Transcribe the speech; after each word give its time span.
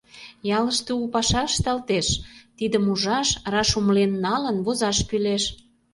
Ялыште 0.57 0.91
у 1.03 1.05
паша 1.13 1.41
ышталтеш— 1.49 2.07
тидым 2.57 2.83
ужаш, 2.93 3.29
раш 3.53 3.69
умылен 3.79 4.11
налын, 4.25 4.57
возаш 4.65 4.97
кӱлеш. 5.09 5.43